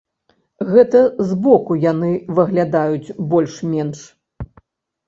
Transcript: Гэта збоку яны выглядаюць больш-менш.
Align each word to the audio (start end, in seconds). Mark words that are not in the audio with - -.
Гэта 0.71 1.01
збоку 1.31 1.77
яны 1.83 2.11
выглядаюць 2.41 3.15
больш-менш. 3.37 3.99